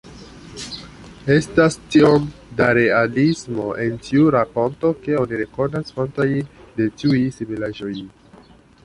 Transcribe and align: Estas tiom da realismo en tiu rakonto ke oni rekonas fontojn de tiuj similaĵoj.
Estas 1.33 1.75
tiom 1.95 2.23
da 2.61 2.69
realismo 2.77 3.67
en 3.85 4.01
tiu 4.07 4.31
rakonto 4.37 4.91
ke 5.05 5.13
oni 5.21 5.41
rekonas 5.43 5.95
fontojn 5.99 6.51
de 6.81 6.89
tiuj 7.03 7.23
similaĵoj. 7.41 7.93